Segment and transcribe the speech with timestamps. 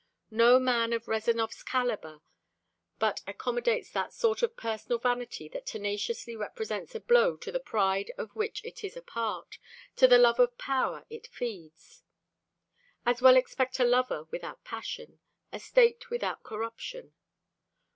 [0.31, 2.21] No man of Rezanov's caliber
[2.97, 8.11] but accommodates that sort of personal vanity that tenaciously resents a blow to the pride
[8.17, 9.59] of which it is a part,
[9.97, 12.01] to the love of power it feeds.
[13.05, 15.19] As well expect a lover without passion,
[15.53, 17.13] a state without corruption.